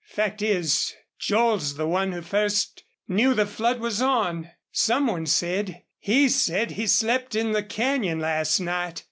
"Fact 0.07 0.41
is, 0.41 0.95
Joel's 1.19 1.75
the 1.75 1.87
one 1.87 2.11
who 2.11 2.23
first 2.23 2.83
knew 3.07 3.35
the 3.35 3.45
flood 3.45 3.79
was 3.79 4.01
on. 4.01 4.49
Some 4.71 5.05
one 5.05 5.27
said 5.27 5.83
he 5.99 6.27
said 6.27 6.71
he 6.71 6.87
slept 6.87 7.35
in 7.35 7.51
the 7.51 7.61
canyon 7.61 8.17
last 8.19 8.59
night. 8.59 8.99